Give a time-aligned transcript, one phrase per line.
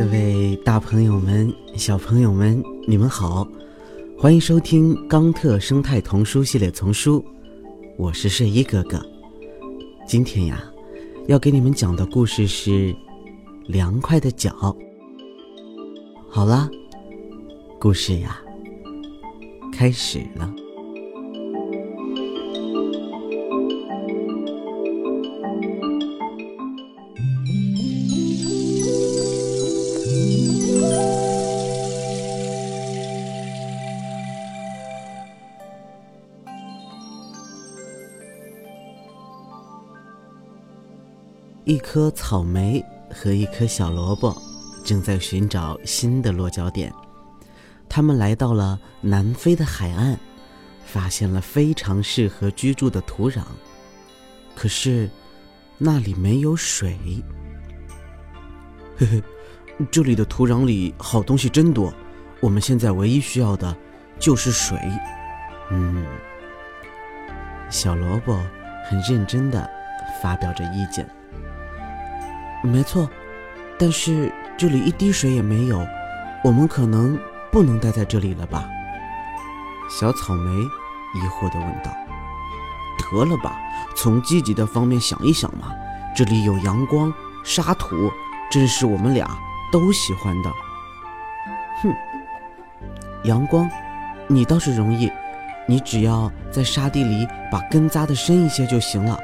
[0.00, 3.46] 各位大朋友们、小朋友们，你们好，
[4.16, 7.20] 欢迎收听《冈特生态童书系列丛书》，
[7.98, 8.98] 我是睡衣哥哥。
[10.08, 10.64] 今天呀，
[11.28, 12.70] 要给你们讲的故事是
[13.66, 14.50] 《凉快的脚》。
[16.30, 16.66] 好啦，
[17.78, 18.40] 故事呀，
[19.70, 20.50] 开始了。
[41.70, 42.84] 一颗草莓
[43.14, 44.36] 和一颗小萝卜
[44.82, 46.92] 正在寻找新的落脚点。
[47.88, 50.18] 他们来到了南非的海岸，
[50.84, 53.42] 发现了非常适合居住的土壤。
[54.56, 55.08] 可是，
[55.78, 56.98] 那里没有水。
[58.98, 59.22] 嘿嘿，
[59.92, 61.94] 这里的土壤里好东西真多。
[62.40, 63.76] 我们现在唯一需要的，
[64.18, 64.76] 就是水。
[65.70, 66.04] 嗯，
[67.70, 68.36] 小萝卜
[68.88, 69.70] 很认真的
[70.20, 71.08] 发表着意见。
[72.62, 73.08] 没错，
[73.78, 75.86] 但是这里一滴水也没有，
[76.44, 77.18] 我们可能
[77.50, 78.68] 不能待在这里了吧？
[79.90, 81.90] 小草莓疑惑地问道。
[82.98, 83.58] 得了吧，
[83.96, 85.72] 从积极的方面想一想嘛，
[86.14, 88.10] 这里有阳光、沙土，
[88.50, 89.26] 正是我们俩
[89.72, 90.52] 都喜欢的。
[91.82, 91.92] 哼，
[93.24, 93.68] 阳光，
[94.28, 95.10] 你倒是容易，
[95.66, 99.18] 你只要在沙地里把根扎得深一些就行了，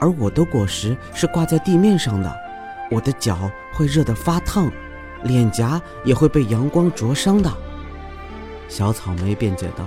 [0.00, 2.45] 而我的果实是挂在地面上的。
[2.90, 4.70] 我的脚会热得发烫，
[5.22, 7.52] 脸颊也会被阳光灼伤的。
[8.68, 9.86] 小草莓辩解道：“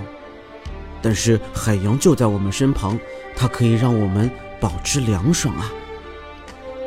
[1.02, 2.98] 但是海洋就在我们身旁，
[3.36, 5.72] 它可以让我们保持凉爽啊！”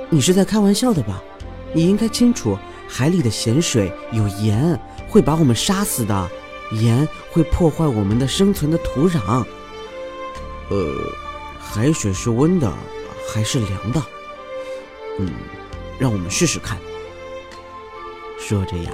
[0.10, 1.22] 你是在开玩笑的吧？
[1.74, 6.30] 你应该清楚，海里的咸水有盐，会把我们杀死的。
[6.72, 9.46] 盐会破坏我们的生存的土壤。
[10.70, 10.94] 呃，
[11.60, 12.72] 海水是温的
[13.32, 14.02] 还是凉的？
[15.20, 15.30] 嗯。
[16.00, 16.78] 让我们试试看。
[18.40, 18.92] 说着呀，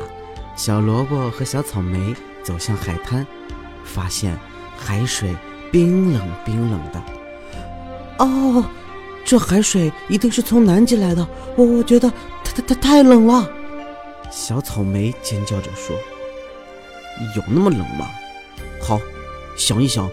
[0.55, 3.25] 小萝卜和小草莓走向海滩，
[3.83, 4.37] 发现
[4.77, 5.35] 海水
[5.71, 7.03] 冰冷冰冷的。
[8.19, 8.65] 哦，
[9.25, 11.27] 这海水一定是从南极来的。
[11.55, 12.09] 我我觉得
[12.43, 13.49] 它它它太冷了。
[14.29, 15.95] 小草莓尖叫着说
[17.35, 18.07] ：“有那么冷吗？”
[18.81, 18.99] 好，
[19.57, 20.09] 想一想，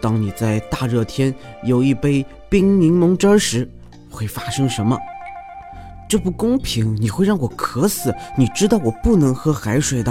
[0.00, 1.34] 当你在大热天
[1.64, 3.68] 有一杯冰柠檬汁时，
[4.10, 4.98] 会发生什么？
[6.08, 6.96] 这不公平！
[6.98, 8.14] 你会让我渴死。
[8.34, 10.10] 你知道我不能喝海水的。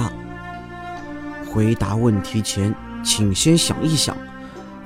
[1.50, 4.16] 回答问题前，请先想一想，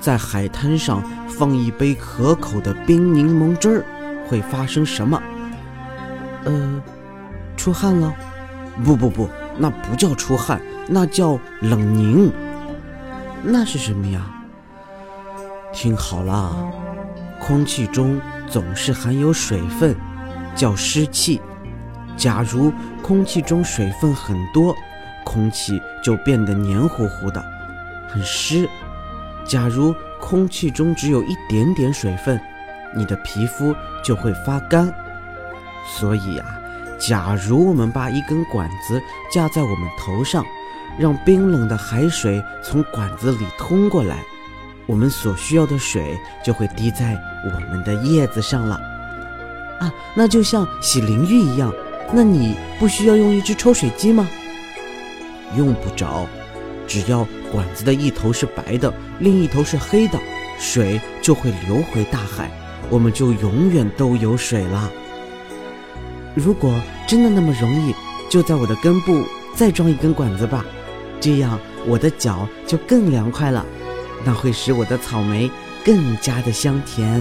[0.00, 3.84] 在海滩上放一杯可口的冰柠檬汁儿，
[4.26, 5.22] 会发生什么？
[6.44, 6.82] 呃，
[7.58, 8.14] 出汗了？
[8.82, 12.32] 不不不，那不叫出汗，那叫冷凝。
[13.42, 14.22] 那是什么呀？
[15.74, 16.72] 听好了，
[17.38, 18.18] 空气中
[18.48, 19.94] 总是含有水分。
[20.54, 21.40] 叫湿气。
[22.16, 24.74] 假如空气中水分很多，
[25.24, 27.42] 空气就变得黏糊糊的，
[28.08, 28.66] 很湿；
[29.44, 32.40] 假如空气中只有一点点水分，
[32.94, 33.74] 你的皮肤
[34.04, 34.92] 就会发干。
[35.86, 36.46] 所以啊，
[36.98, 39.00] 假如我们把一根管子
[39.32, 40.44] 架在我们头上，
[40.98, 44.18] 让冰冷的海水从管子里通过来，
[44.86, 48.78] 我们所需要的水就会滴在我们的叶子上了。
[49.82, 51.72] 啊，那就像洗淋浴一样，
[52.12, 54.28] 那你不需要用一只抽水机吗？
[55.56, 56.24] 用不着，
[56.86, 60.16] 只要管子的一头是白的，另一头是黑的，
[60.56, 62.48] 水就会流回大海，
[62.90, 64.88] 我们就永远都有水了。
[66.36, 66.72] 如果
[67.08, 67.92] 真的那么容易，
[68.30, 69.24] 就在我的根部
[69.56, 70.64] 再装一根管子吧，
[71.20, 73.66] 这样我的脚就更凉快了，
[74.24, 75.50] 那会使我的草莓
[75.84, 77.20] 更加的香甜。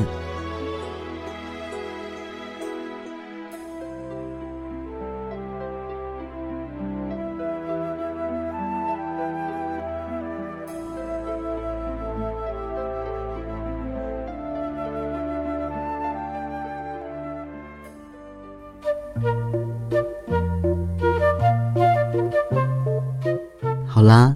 [24.01, 24.35] 好啦，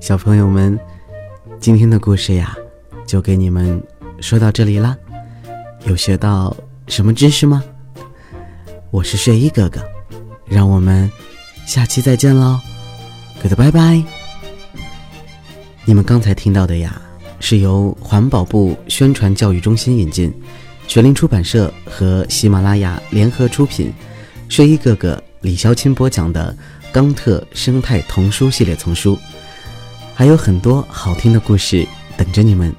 [0.00, 0.76] 小朋友们，
[1.60, 2.56] 今天的故事呀，
[3.06, 3.80] 就给你们
[4.20, 4.96] 说到这里啦。
[5.84, 6.56] 有学到
[6.88, 7.62] 什么知识吗？
[8.90, 9.80] 我是睡衣哥哥，
[10.44, 11.08] 让我们
[11.66, 12.58] 下期再见喽，
[13.40, 14.02] 哥哥拜拜。
[15.84, 17.00] 你们刚才听到的呀，
[17.38, 20.34] 是由环保部宣传教育中心引进，
[20.88, 23.94] 学林出版社和喜马拉雅联合出品。
[24.48, 26.52] 睡衣哥哥李潇钦播讲的
[26.92, 29.16] 《冈特生态童书系列丛书》，
[30.14, 32.74] 还有很多好听的故事等着你们，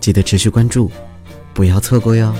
[0.00, 0.90] 记得持续关注，
[1.52, 2.34] 不要错过哟。